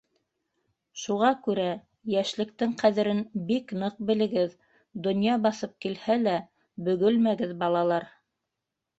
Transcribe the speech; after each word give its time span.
Шуға 0.99 1.27
күрә 1.47 1.65
йәшлектең 2.13 2.71
ҡәҙерен 2.79 3.19
бик 3.51 3.73
ныҡ 3.81 3.99
белегеҙ, 4.11 4.55
донъя 5.07 5.35
баҫып 5.43 5.75
килһә 5.85 6.15
лә, 6.23 6.33
бөгөлмәгеҙ, 6.89 7.53
балалар. 7.61 8.09